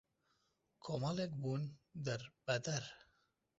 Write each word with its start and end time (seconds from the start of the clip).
کۆمەڵێک 0.83 1.31
بوون 1.41 1.63
دەربەدەر 2.05 2.83